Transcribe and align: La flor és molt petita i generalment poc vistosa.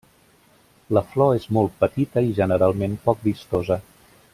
La 0.97 1.03
flor 1.11 1.35
és 1.41 1.45
molt 1.59 1.77
petita 1.85 2.27
i 2.31 2.35
generalment 2.41 3.01
poc 3.07 3.23
vistosa. 3.31 3.83